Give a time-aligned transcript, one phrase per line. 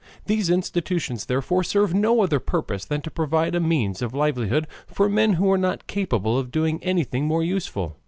[0.25, 5.07] These institutions therefore serve no other purpose than to provide a means of livelihood for
[5.07, 7.97] men who are not capable of doing anything more useful.